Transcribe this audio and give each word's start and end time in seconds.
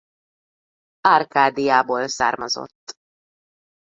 Árkádiából 1.01 2.07
származott. 2.07 2.97